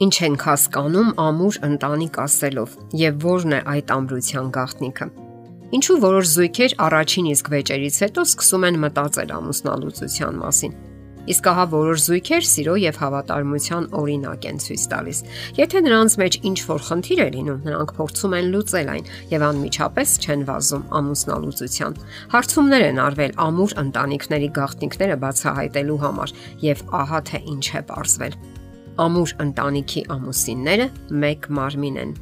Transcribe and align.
Ինչ 0.00 0.14
ենք 0.24 0.44
հասկանում 0.48 1.08
ամուր 1.20 1.56
ընտանիք 1.66 2.14
ասելով 2.22 2.76
եւ 2.96 3.24
ո՞րն 3.30 3.52
է 3.52 3.56
այդ 3.68 3.90
ամրության 3.92 4.46
գաղտնիքը։ 4.56 5.06
Ինչու 5.76 5.96
որոշ 6.04 6.30
զույգեր 6.34 6.74
առաջին 6.84 7.26
իսկ 7.30 7.50
վեճերից 7.52 7.98
հետո 8.04 8.22
սկսում 8.30 8.64
են 8.68 8.78
մտածել 8.84 9.34
ամուսնալուծության 9.36 10.38
մասին։ 10.40 10.78
Իսկ 11.30 11.48
ահա 11.52 11.66
որոշ 11.74 11.98
զույգեր 12.06 12.46
սիրո 12.48 12.76
եւ 12.80 13.00
հավատարմության 13.02 13.88
օրինակ 14.00 14.46
են 14.50 14.62
ցույց 14.64 14.86
տալիս։ 14.88 15.20
Եթե 15.60 15.82
նրանց 15.84 16.16
մեջ 16.24 16.38
ինչ 16.48 16.58
որ 16.70 16.80
խնդիր 16.88 17.20
է 17.20 17.28
լինում, 17.36 17.60
նրանք 17.68 17.92
փորձում 18.00 18.36
են 18.40 18.48
լուծել 18.56 18.88
այն 18.96 19.10
եւ 19.36 19.44
անմիջապես 19.50 20.14
չեն 20.24 20.46
վազում 20.48 20.86
ամուսնալուծության։ 21.00 22.00
Հարցումներ 22.32 22.86
են 22.88 23.02
արվել 23.04 23.36
ամուր 23.50 23.76
ընտանիքների 23.84 24.48
գաղտնիքները 24.60 25.20
բացահայտելու 25.28 26.00
համար 26.08 26.34
եւ 26.64 26.86
ահա 27.04 27.20
թե 27.30 27.44
ինչ 27.52 27.66
է 27.76 27.84
ողրվել 27.92 28.40
ամուր 29.04 29.34
ընտանիքի 29.44 30.02
ամուսինները 30.16 30.86
մեկ 31.24 31.48
մարմին 31.60 31.98
են։ 32.04 32.12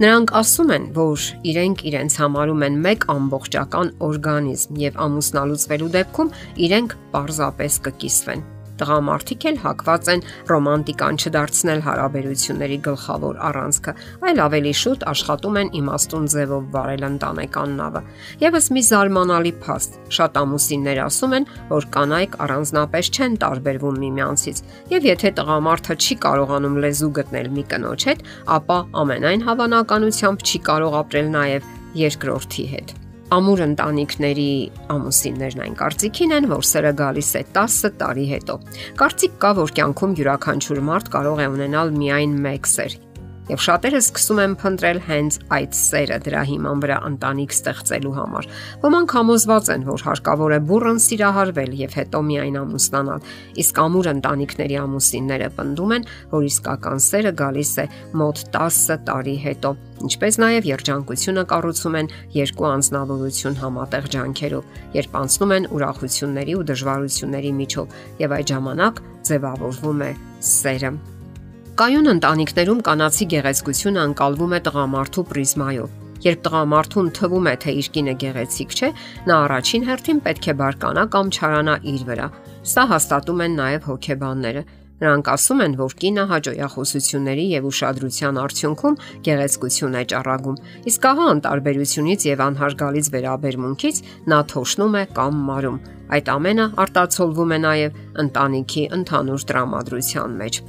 Նրանք 0.00 0.30
ասում 0.40 0.70
են, 0.76 0.84
որ 0.96 1.24
իրենք 1.50 1.82
իրենց 1.90 2.14
համարում 2.22 2.62
են 2.68 2.78
մեկ 2.86 3.04
ամբողջական 3.14 3.90
օրգանիզմ 4.06 4.78
եւ 4.80 5.02
ամուսնալուծվելու 5.06 5.90
դեպքում 5.98 6.32
իրենք 6.68 6.96
պարզապես 7.12 7.76
կկիսվեն։ 7.88 8.46
Տղամարդիկ 8.80 9.46
էլ 9.50 9.58
հակված 9.64 10.10
են 10.14 10.22
ռոմանտիկան 10.50 11.18
չդարձնել 11.20 11.82
հարաբերությունների 11.86 12.78
գլխավոր 12.86 13.40
առանցքը, 13.50 13.94
այլ 14.30 14.42
ավելի 14.46 14.72
շուտ 14.80 15.04
աշխատում 15.10 15.58
են 15.60 15.72
իմաստուն 15.80 16.28
ձևով 16.34 16.70
վարել 16.76 17.04
ընտանեկան 17.10 17.74
նավը։ 17.80 18.02
Եվս 18.44 18.70
մի 18.76 18.82
զարմանալի 18.90 19.52
փաստ։ 19.64 19.98
Շատ 20.20 20.40
ամուսիններ 20.40 21.02
ասում 21.04 21.36
են, 21.40 21.48
որ 21.70 21.88
կանայք 21.96 22.38
առանձնապես 22.46 23.12
չեն 23.16 23.36
տարբերվում 23.44 24.00
միմյանցից, 24.04 24.64
եւ 24.94 25.10
եթե 25.10 25.34
տղամարդը 25.40 25.98
չի 26.00 26.18
կարողանում 26.24 26.80
լեզու 26.86 27.12
գտնել 27.20 27.52
մի 27.58 27.66
կնոջ 27.74 28.08
հետ, 28.10 28.24
ապա 28.60 28.80
ամենայն 29.04 29.46
հավանականությամբ 29.50 30.48
չի 30.48 30.64
կարող 30.70 30.98
ապրել 31.04 31.30
նաեւ 31.36 31.70
երկրորդի 32.00 32.66
հետ 32.74 33.09
ամուր 33.30 33.60
ընտանիքների 33.62 34.46
ամուսիններն 34.90 35.60
այն 35.66 35.76
կարծիքին 35.78 36.34
են, 36.34 36.48
որ 36.50 36.64
սերը 36.66 36.90
գալիս 36.98 37.30
է 37.38 37.42
10 37.54 37.92
տարի 38.00 38.24
հետո։ 38.30 38.56
Կարծիք 38.98 39.36
կա, 39.44 39.52
որ 39.60 39.74
կյանքում 39.76 40.16
յուրաքանչյուր 40.18 40.80
մարդ 40.90 41.12
կարող 41.14 41.44
է 41.44 41.46
ունենալ 41.54 41.94
միայն 42.00 42.34
մեկ 42.46 42.70
սեր, 42.70 42.96
եւ 43.50 43.62
շատերը 43.64 44.00
սկսում 44.00 44.40
են 44.44 44.54
փնտրել 44.60 44.98
հենց 45.08 45.36
այդ 45.56 45.76
սերը 45.76 46.18
դրա 46.26 46.42
հիման 46.50 46.82
վրա 46.84 46.98
ընտանիք 47.08 47.54
ստեղծելու 47.56 48.14
համար։ 48.16 48.48
Ոմանք 48.84 49.14
համոզված 49.16 49.70
են, 49.74 49.86
որ 49.90 50.04
հարկավոր 50.06 50.54
է 50.54 50.60
բուրըն 50.70 51.00
սիրահարվել 51.06 51.74
եւ 51.80 51.96
հետո 51.98 52.22
միայն 52.30 52.58
ամուսնանալ, 52.60 53.28
իսկ 53.64 53.80
ամուր 53.84 54.10
ընտանիքների 54.14 54.76
ամուսինները 54.80 55.48
պնդում 55.58 55.94
են, 55.98 56.08
որ 56.30 56.48
իսկական 56.50 57.04
սերը 57.10 57.32
գալիս 57.40 57.72
է 57.80 57.86
մոտ 58.20 58.42
10 58.54 59.04
տարի 59.10 59.36
հետո, 59.44 59.74
ինչպես 60.06 60.40
նաև 60.40 60.68
երջանկությունը 60.70 61.44
կառուցում 61.50 61.98
են 62.00 62.10
երկու 62.38 62.68
անznավորություն 62.70 63.60
համատեղ 63.60 64.10
ջանքերով, 64.14 64.74
երբ 64.96 65.16
անցնում 65.20 65.54
են 65.58 65.70
ուրախությունների 65.76 66.58
ու 66.60 66.66
դժվարությունների 66.72 67.54
միջով 67.60 67.96
եւ 68.24 68.36
այդ 68.40 68.52
ժամանակ 68.54 69.02
ձևավորվում 69.30 70.04
է 70.08 70.12
սերը։ 70.50 71.19
Կայուն 71.80 72.10
ընտանիքներում 72.10 72.80
կանացի 72.84 73.26
գեղեցկությունը 73.32 74.00
անցալվում 74.00 74.50
է 74.52 74.58
տղամարդու 74.66 75.22
պրիզմայով։ 75.30 75.92
Երբ 76.26 76.40
տղամարդուն 76.44 77.06
թվում 77.16 77.46
է, 77.48 77.54
թե 77.62 77.72
իր 77.80 77.86
կինը 77.94 78.14
գեղեցիկ 78.20 78.74
չէ, 78.76 78.88
նա 79.30 79.36
առաջին 79.44 79.86
հերթին 79.88 80.18
պետք 80.26 80.48
է 80.52 80.54
բարկանա 80.60 81.04
կամ 81.14 81.30
չարանա 81.32 81.76
իր 81.94 82.02
վրա։ 82.10 82.26
Սա 82.68 82.84
հաստատում 82.90 83.40
են 83.46 83.56
նաև 83.60 83.88
հոգեբանները։ 83.88 84.62
Նրանք 85.00 85.30
ասում 85.32 85.62
են, 85.64 85.76
որ 85.80 85.94
կինը 86.04 86.24
հաջողախոսությունների 86.34 87.46
եւ 87.48 87.70
ուշադրության 87.70 88.40
արդյունքում 88.44 88.98
գեղեցկություն 89.24 89.96
է 89.96 90.02
ճառագում։ 90.12 90.60
Իսկ 90.92 91.08
ահա 91.10 91.30
անտարբերությունից 91.32 92.26
եւ 92.28 92.42
անհարգալից 92.50 93.08
վերաբերմունքից 93.16 94.02
նա 94.34 94.42
թոշնում 94.52 95.00
է 95.00 95.04
կամ 95.16 95.40
մարում։ 95.48 95.80
Այդ 96.20 96.28
ամենը 96.34 96.68
արտացոլվում 96.84 97.56
է 97.56 97.58
նաեւ 97.64 98.04
ընտանիքի 98.26 98.84
ընդհանուր 99.00 99.48
տրամադրության 99.48 100.38
մեջ։ 100.44 100.62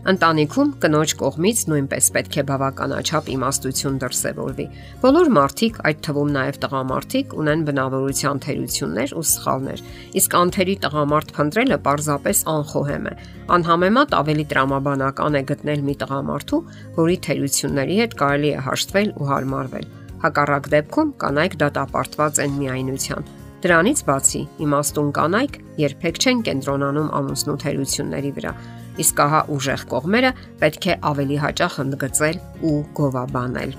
Ընտանիքում 0.00 0.68
կնոջ 0.80 1.12
կողմից 1.20 1.58
նույնպես 1.68 2.06
պետք 2.14 2.36
է 2.40 2.42
բավականաչափ 2.48 3.26
իմաստություն 3.34 3.98
դրսևորվի։ 4.00 4.64
Բոլոր 5.02 5.28
մարդիկ, 5.36 5.80
այդ 5.90 5.98
թվում 6.06 6.30
նաև 6.36 6.58
տղամարդիկ, 6.62 7.34
ունեն 7.42 7.64
բնավորության 7.68 8.40
թերություններ 8.46 9.12
ու 9.20 9.24
սխալներ, 9.30 9.82
իսկ 10.20 10.38
անթերի 10.40 10.76
տղամարդ 10.86 11.34
փնտրելը 11.36 11.78
պարզապես 11.84 12.42
անխոհեմ 12.54 13.10
է։ 13.10 13.14
Անհամեմատ 13.60 14.16
ավելի 14.20 14.46
տրամաբանական 14.54 15.36
է 15.36 15.44
գտնել 15.52 15.84
մի 15.84 15.94
տղամարդու, 16.00 16.62
որի 16.96 17.16
թերությունների 17.28 18.00
հետ 18.00 18.18
կարելի 18.24 18.50
է 18.56 18.64
հաշտվել 18.70 19.14
ու 19.20 19.30
հարմարվել։ 19.36 19.86
Հակառակ 20.24 20.72
դեպքում 20.80 21.14
կանայք 21.20 21.60
դատապարտված 21.60 22.44
են 22.48 22.58
միայնության։ 22.60 23.30
Դրանից 23.60 23.98
բացի, 24.08 24.40
իմաստուն 24.64 25.08
կանայք 25.20 25.56
երբեք 25.80 26.20
չեն 26.24 26.38
կենտրոնանում 26.48 27.10
ամուսնու 27.20 27.56
թերությունների 27.60 28.30
վրա 28.40 28.52
իսկ 29.00 29.20
ահա 29.24 29.40
ուժեղ 29.54 29.84
կողմերը 29.90 30.32
պետք 30.60 30.86
է 30.90 30.96
ավելի 31.10 31.38
հաճախ 31.44 31.78
ընդգծել 31.84 32.40
ու 32.70 32.74
գովաբանել։ 32.98 33.74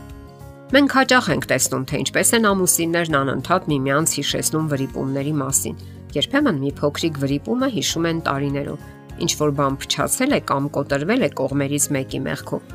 Մենք 0.72 0.94
հաճախ 0.96 1.26
ենք 1.36 1.46
տեսնում, 1.52 1.86
թե 1.92 1.98
ինչպես 2.02 2.30
են 2.38 2.46
ամուսիններն 2.48 3.16
անընդհատ 3.20 3.66
միմյանց 3.72 4.14
հիշեցնում 4.22 4.68
վրիպումների 4.72 5.34
մասին։ 5.42 5.82
Երբեմն 6.16 6.62
մի 6.62 6.72
փոքրիկ 6.80 7.18
վրիպումը 7.22 7.68
հիշում 7.76 8.08
են 8.12 8.22
տարիներով, 8.28 8.86
ինչ 9.26 9.32
որ 9.42 9.52
բան 9.60 9.76
փչացել 9.82 10.32
է 10.32 10.40
կամ 10.52 10.70
կոտրվել 10.78 11.28
է 11.28 11.30
կողմերից 11.42 11.86
մեկի 11.96 12.22
մեղքով։ 12.32 12.72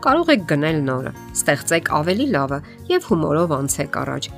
Կարող 0.00 0.30
եք 0.32 0.44
գնել 0.50 0.78
նորը, 0.86 1.12
ստեղծեք 1.36 1.90
ավելի 1.98 2.26
լավը 2.34 2.58
եւ 2.90 3.08
հումորով 3.10 3.50
անցեք 3.58 3.98
առաջ։ 4.00 4.28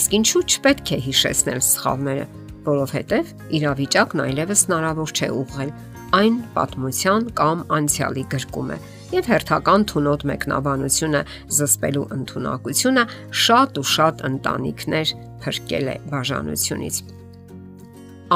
Իսկ 0.00 0.14
ինչու 0.20 0.42
չպետք 0.46 0.92
է 0.94 0.98
հիշեցնել 1.10 1.60
սխալները, 1.66 2.24
որովհետեւ 2.70 3.32
իրավիճակն 3.58 4.22
այլևս 4.24 4.62
հնարավոր 4.70 5.12
չէ 5.18 5.28
ուղղել 5.40 5.70
այն 6.16 6.36
պատմության 6.56 7.26
կամ 7.38 7.62
անցյալի 7.76 8.24
գրկում 8.34 8.70
է 8.74 8.78
եւ 9.10 9.28
հերթական 9.30 9.84
թունոտ 9.90 10.24
մեկնաբանությունը 10.30 11.20
զսպելու 11.56 12.04
ընտունակությունը 12.16 13.04
շատ 13.44 13.80
ու 13.80 13.86
շատ 13.94 14.22
ընտանիքներ 14.30 15.14
փրկել 15.44 15.90
է 15.90 15.96
բաժանությունից։ 16.12 17.00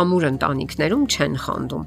Ամուր 0.00 0.26
ընտանիքներում 0.30 1.04
չեն 1.14 1.36
խանդում։ 1.44 1.84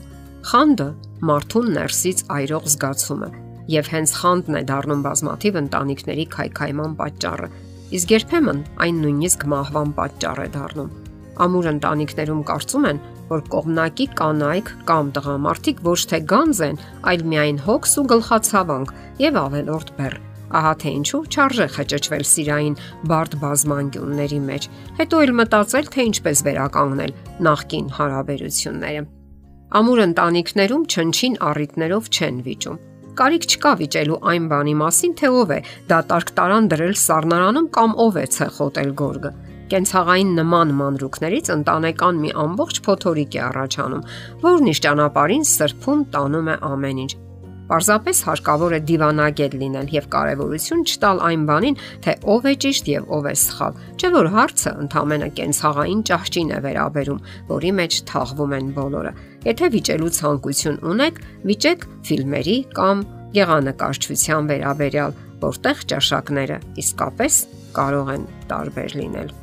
Խանդը 0.48 0.88
մարդուն 1.28 1.68
ներսից 1.78 2.24
այրող 2.38 2.70
զգացում 2.72 3.24
է 3.28 3.30
եւ 3.68 3.90
հենց 3.92 4.14
խանդն 4.22 4.58
է 4.58 4.62
դառնում 4.68 5.02
բազմաթիվ 5.08 5.58
ընտանիքների 5.62 6.26
քայքայման 6.38 6.94
պատճառը։ 7.02 7.50
Իսկ 7.98 8.14
երբեմն 8.16 8.62
այն 8.84 9.02
նույնիսկ 9.04 9.44
մահվան 9.52 9.92
պատճառ 9.98 10.40
է 10.44 10.48
դառնում։ 10.56 10.94
Ամուր 11.48 11.68
ընտանիքներում 11.74 12.42
կարծում 12.48 12.88
են, 12.88 13.02
որ 13.32 13.44
կողմնակի 13.52 14.08
կանայք 14.20 14.72
կամ 14.88 15.12
տղամարդիկ 15.18 15.84
ոչ 15.88 16.00
թե 16.12 16.20
գանձ 16.32 16.62
են, 16.68 16.80
այլ 17.12 17.26
միայն 17.34 17.60
հոգս 17.68 17.94
ու 18.02 18.06
գլխացավանք 18.14 18.94
եւ 19.24 19.40
ավելորդ 19.44 19.92
բեռ։ 19.98 20.16
Ահա 20.58 20.74
թե 20.80 20.92
ինչու 20.98 21.22
չարժե 21.28 21.68
խճճվել 21.76 22.26
սիրային 22.32 22.76
բարդ 23.12 23.34
բազմանկյունների 23.42 24.40
մեջ։ 24.48 24.68
Հետո 25.00 25.22
էլ 25.28 25.34
մտածել, 25.42 25.90
թե 25.92 26.06
ինչպես 26.08 26.44
վերականգնել 26.48 27.16
նախկին 27.48 27.90
հարաբերությունները։ 27.98 29.02
Ամուր 29.78 30.00
ընտանիքներում 30.08 30.86
չնչին 30.88 31.36
առիթներով 31.52 32.08
չեն 32.16 32.38
վիճում։ 32.48 32.80
Կարիք 33.18 33.46
չկա 33.52 33.72
վիճելու 33.82 34.22
այն 34.32 34.48
բանի 34.48 34.74
մասին, 34.78 35.14
թե 35.20 35.30
ով 35.42 35.52
է 35.58 35.60
դատարկ 35.92 36.32
տարան 36.38 36.72
դրել 36.72 36.96
սառնարանում 37.02 37.70
կամ 37.76 37.96
ով 38.08 38.20
է 38.22 38.26
ցեխոտել 38.38 38.92
գորգը 39.02 39.32
կենցաղային 39.72 40.34
նման 40.40 40.74
մանրուքներից 40.82 41.54
ընտանեկան 41.58 42.20
մի 42.24 42.34
ամբողջ 42.48 42.82
փոթորիկ 42.88 43.38
է 43.38 43.42
առաջանում, 43.52 44.04
որն 44.48 44.74
իշ 44.74 44.84
ճանապարհին 44.88 45.48
սրբում 45.54 46.04
տանում 46.18 46.52
է 46.54 46.60
ամեն 46.72 47.02
ինչ։ 47.06 47.14
Պարզապես 47.68 48.20
հարկավոր 48.24 48.74
է 48.78 48.80
դիվանագետ 48.88 49.56
լինել 49.60 49.90
եւ 49.92 50.06
կարեւորություն 50.14 50.84
չտալ 50.88 51.18
այն 51.28 51.42
բանին, 51.50 51.80
թե 52.06 52.14
ով 52.34 52.46
է 52.48 52.54
ճիշտ 52.64 52.92
եւ 52.94 53.10
ով 53.18 53.26
է 53.28 53.34
սխալ։ 53.42 53.82
Չէ 54.00 54.12
որ 54.14 54.30
հարցը 54.38 54.72
ընդհանրապես 54.88 55.34
կենցաղային 55.40 56.04
ճահճին 56.08 56.54
է 56.56 56.60
վերաբերում, 56.64 57.20
որի 57.52 57.72
մեջ 57.80 57.98
թաղվում 58.12 58.56
են 58.58 58.70
բոլորը։ 58.78 59.12
Եթե 59.48 59.70
վիճելու 59.76 60.12
ցանկություն 60.18 60.80
ունեք, 60.94 61.20
վիճեք 61.52 61.84
ֆիլմերի 62.08 62.58
կամ 62.78 63.04
գեղանկարչության 63.36 64.48
վերաբերյալ, 64.54 65.20
որտեղ 65.44 65.84
ճաշակները 65.92 66.62
իսկապես 66.86 67.42
կարող 67.76 68.16
են 68.16 68.26
տարբեր 68.48 68.98
լինել 69.02 69.36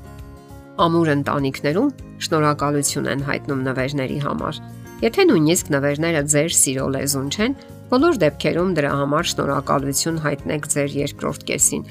ամուր 0.83 1.11
ընտանիքներում 1.15 1.91
շնորհակալություն 2.25 3.11
են 3.13 3.21
հայտնում 3.29 3.61
նվերների 3.69 4.19
համար։ 4.25 4.57
Եթե 5.05 5.25
նույնիսկ 5.29 5.71
նվերները 5.75 6.23
ձեր 6.35 6.55
սիրո 6.59 6.87
լեզուն 6.95 7.29
չեն, 7.35 7.55
բոլոր 7.91 8.19
դեպքերում 8.25 8.71
դրա 8.79 8.93
համար 9.01 9.29
շնորհակալություն 9.35 10.19
հայտնեք 10.25 10.67
ձեր 10.75 10.97
երկրորդ 10.99 11.45
կեսին։ 11.51 11.85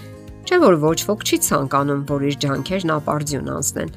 Չէ 0.44 0.58
որ 0.64 0.76
ոչ 0.84 1.00
ոք 1.08 1.24
չի 1.24 1.38
ցանկանում, 1.48 2.02
որ 2.10 2.26
իր 2.28 2.36
ջանքերն 2.44 2.94
ապարդյուն 2.98 3.52
անցնեն։ 3.54 3.94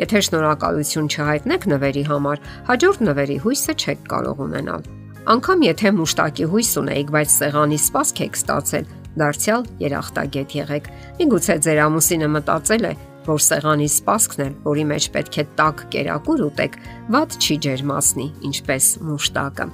Եթե 0.00 0.22
շնորհակալություն 0.30 1.10
չհայտնեք 1.12 1.66
նվերի 1.74 2.04
համար, 2.08 2.40
հաջորդ 2.70 3.04
նվերի 3.10 3.36
հույսը 3.44 3.74
չեք 3.76 4.06
կարող 4.08 4.40
ունենալ։ 4.46 4.88
Անկամ 5.34 5.66
եթե 5.66 5.92
մուշտակի 6.00 6.46
հույս 6.54 6.70
ունեիք, 6.80 7.10
բայց 7.12 7.34
սեղանի 7.36 7.78
սպասք 7.84 8.22
եք 8.24 8.38
ստացել, 8.40 8.88
դարձյալ 9.20 9.66
երախտագետ 9.84 10.54
եղեք։ 10.60 10.90
Միգուցե 11.20 11.56
ձեր 11.66 11.80
ամուսինը 11.84 12.28
մտածել 12.40 12.88
է, 12.88 12.92
որ 13.30 13.42
սեղանի 13.46 13.86
սպասքն 13.90 14.42
էլ, 14.46 14.54
որի 14.66 14.84
մեջ 14.90 15.06
պետք 15.14 15.38
է 15.40 15.44
տաք 15.60 15.84
կերակուր 15.94 16.42
ուտեք, 16.50 16.76
ված 17.14 17.36
չի 17.40 17.56
ջերմացնի, 17.66 18.26
ինչպես 18.50 18.88
մուշտակը։ 19.06 19.66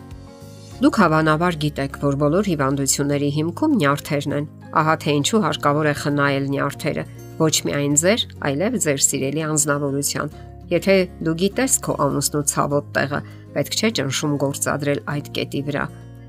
Դուք 0.76 0.98
հավանաբար 1.00 1.56
գիտեք, 1.62 1.94
որ 2.02 2.16
բոլոր 2.20 2.48
հիվանդությունների 2.52 3.28
հիմքում 3.36 3.76
նյարդերն 3.80 4.34
են։ 4.36 4.48
Ահա 4.76 4.96
թե 5.00 5.14
ինչու 5.16 5.40
հարկավոր 5.46 5.86
է 5.88 5.94
խնայել 6.02 6.48
նյարդերը, 6.52 7.04
ոչ 7.40 7.54
միայն 7.64 7.94
ձեր, 8.02 8.24
այլև 8.50 8.76
ձեր 8.84 9.00
սիրելի 9.06 9.44
անznավորության։ 9.46 10.34
Եթե 10.76 10.96
դու 11.24 11.36
գիտես 11.40 11.78
քո 11.86 11.96
ամուսնու 12.06 12.44
ցավոտ 12.52 12.90
տեղը, 12.96 13.20
պետք 13.56 13.76
չէ 13.80 13.90
ճնշում 13.96 14.34
գործադրել 14.42 15.00
այդ 15.16 15.30
կետի 15.36 15.62
վրա։ 15.70 15.84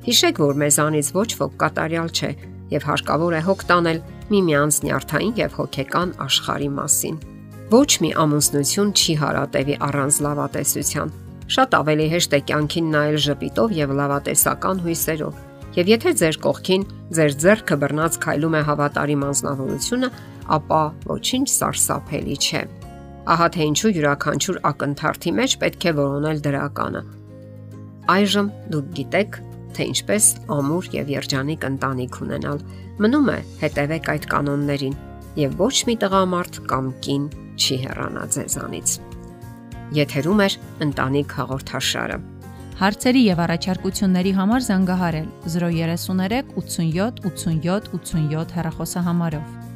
Հիշեք, 0.07 0.39
որ 0.47 0.59
մեզանից 0.63 1.07
ոչ 1.17 1.29
ոք 1.41 1.57
կատարյալ 1.63 2.11
չէ 2.15 2.31
եւ 2.71 2.87
հարկավոր 2.87 3.35
է 3.35 3.41
հոգ 3.47 3.63
տանել 3.67 3.99
միմյանց 4.33 4.77
նյարդային 4.87 5.33
եւ 5.39 5.57
հոգեկան 5.57 6.13
աշխարհի 6.27 6.69
մասին։ 6.77 7.17
Ոչ 7.67 7.91
մի 8.03 8.09
ամուսնություն 8.23 8.91
չի 8.95 9.13
հարատևի 9.21 9.75
առանց 9.87 10.19
լավատեսության։ 10.27 11.13
Շատ 11.57 11.75
ավելի 11.77 12.07
հեշտ 12.13 12.33
է 12.37 12.39
կյանքին 12.47 12.87
նայել 12.93 13.17
ժպիտով 13.27 13.75
եւ 13.77 13.93
լավատեսական 13.97 14.81
հույսերով։ 14.87 15.43
Եվ 15.77 15.91
եթե 15.93 16.11
ձեր 16.21 16.37
կողքին 16.43 16.83
ձեր 17.17 17.35
ձեռքը 17.43 17.75
բռնած 17.83 18.17
քայլում 18.23 18.55
է 18.57 18.61
հավատարիմ 18.67 19.25
անznավորությունը, 19.27 20.09
ապա 20.57 20.81
ոչինչ 21.11 21.47
սարսափելի 21.53 22.37
չէ։ 22.47 22.63
Ահա 23.27 23.47
թե 23.53 23.67
ինչու 23.67 23.91
յուրաքանչյուր 23.97 24.59
ակնթարթի 24.71 25.31
մեջ 25.37 25.55
պետք 25.63 25.87
է 25.87 25.93
որոնել 25.97 26.41
դրականը։ 26.47 27.01
Այժմ 28.17 28.51
դուք 28.71 28.91
գիտեք, 28.97 29.39
թե 29.77 29.85
ինչպես 29.93 30.29
ամուր 30.57 30.87
եւ 30.97 31.11
երջանիկ 31.13 31.67
ընտանիք 31.67 32.17
ունենալ։ 32.25 32.63
Մնում 33.03 33.29
է 33.33 33.37
հետևեք 33.61 34.09
այդ 34.13 34.25
կանոններին 34.31 34.95
եւ 35.37 35.59
ոչ 35.61 35.75
մի 35.89 35.95
տղամարդ 36.01 36.59
կամ 36.71 36.89
կին 37.05 37.27
չի 37.57 37.77
հեռանա 37.83 38.23
ձեզանից։ 38.37 38.95
Եթերում 39.97 40.41
է 40.43 40.49
ընտանիք 40.87 41.37
հաղորդաշարը։ 41.37 42.17
Հարցերի 42.77 43.21
եւ 43.25 43.39
առաջարկությունների 43.45 44.33
համար 44.37 44.65
զանգահարել 44.67 45.29
033 45.53 46.51
87 46.61 47.23
87 47.29 47.87
87 47.93 48.57
հեռախոսահամարով։ 48.57 49.66